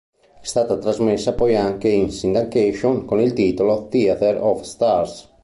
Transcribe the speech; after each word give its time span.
È 0.09 0.43
stata 0.43 0.79
trasmessa 0.79 1.35
poi 1.35 1.55
anche 1.55 1.87
in 1.89 2.09
syndication 2.09 3.05
con 3.05 3.19
il 3.19 3.33
titolo 3.33 3.87
"Theater 3.87 4.41
of 4.41 4.61
Stars". 4.63 5.29